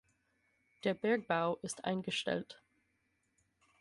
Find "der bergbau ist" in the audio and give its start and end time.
0.83-1.85